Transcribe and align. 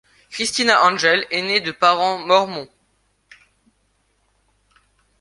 Christina 0.31 0.81
Angel 0.83 1.27
est 1.29 1.43
née 1.43 1.61
de 1.61 1.71
parents 1.71 2.17
mormons. 2.17 2.67